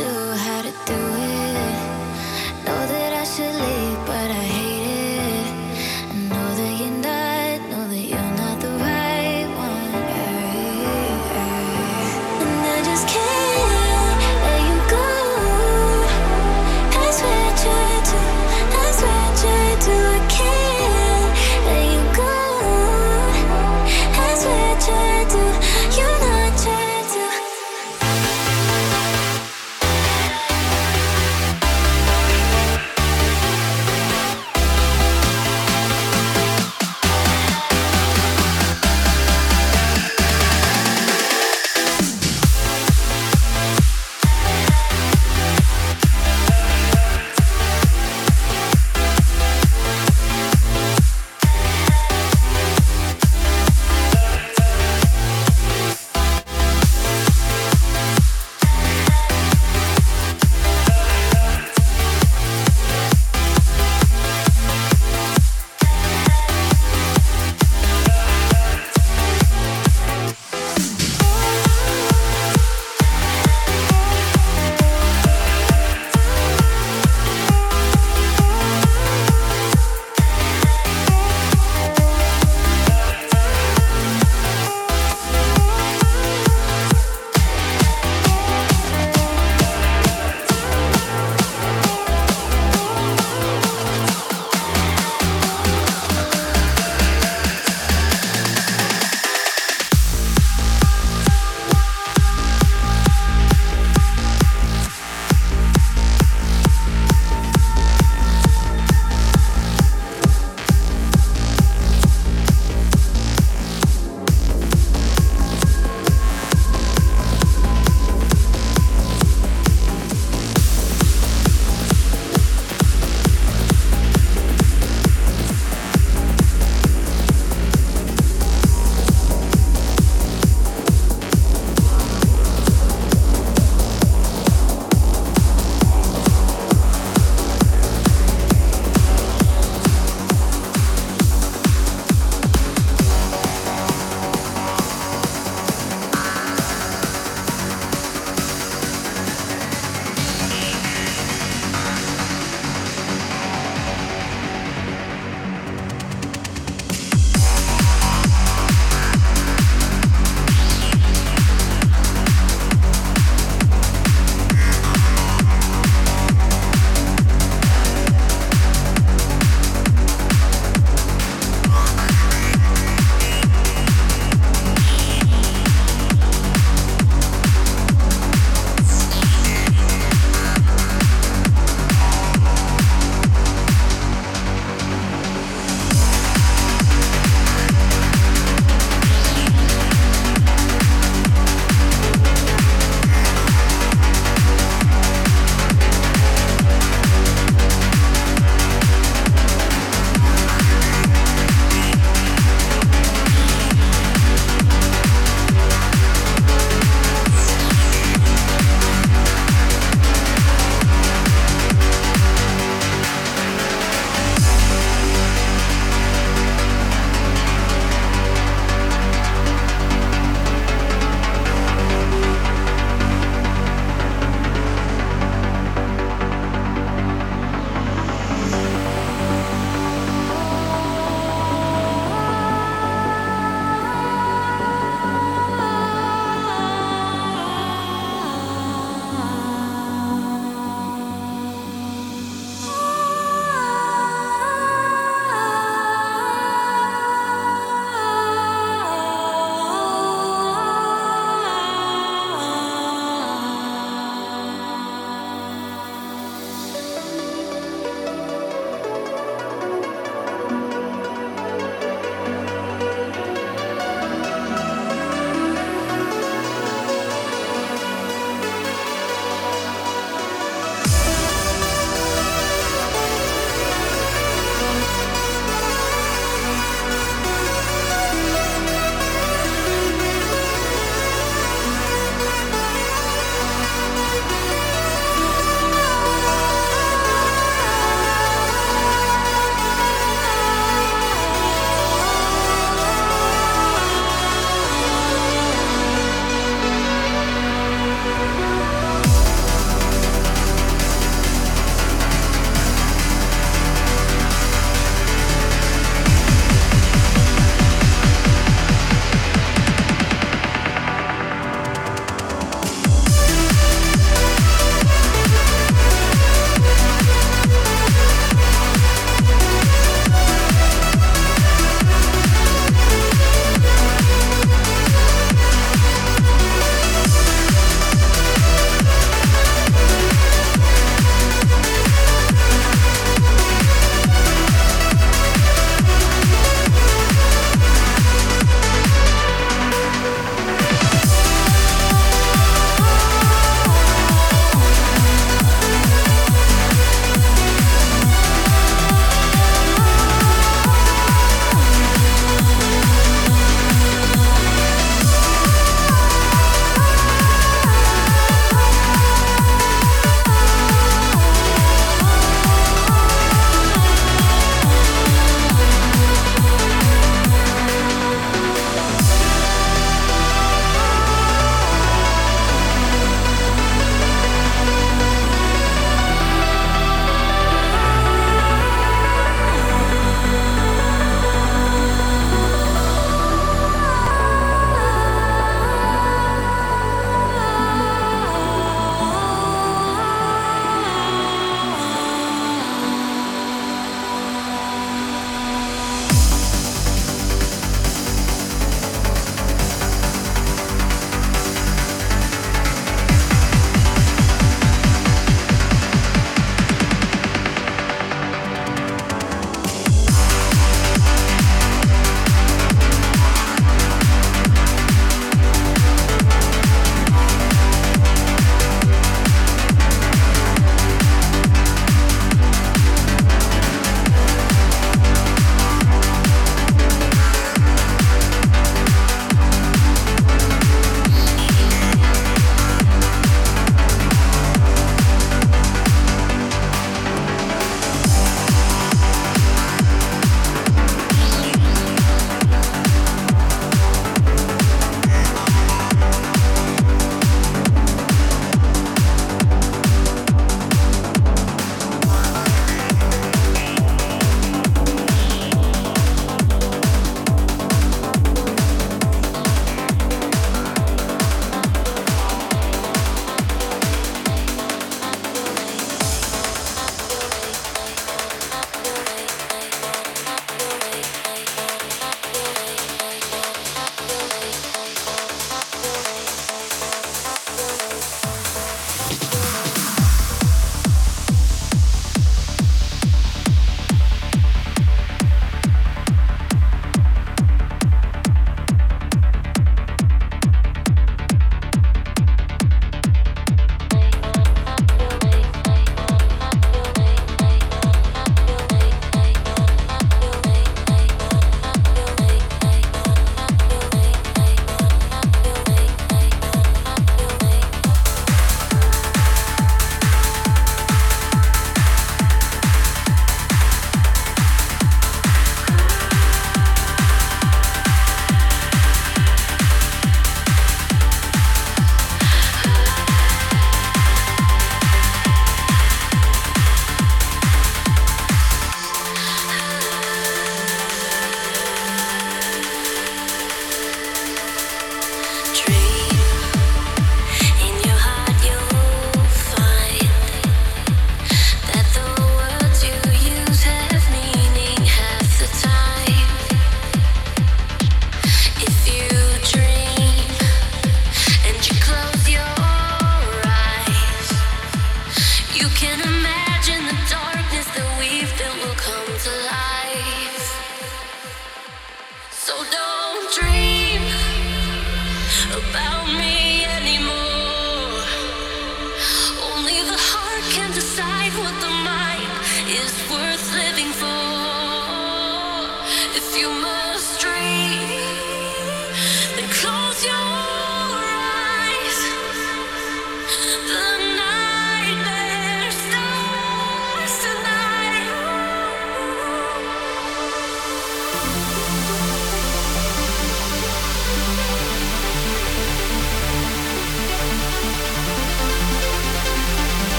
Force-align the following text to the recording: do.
do. 0.00 0.29